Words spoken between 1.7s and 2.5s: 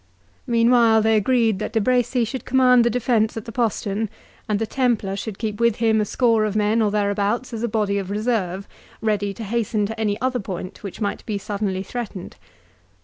De Bracy should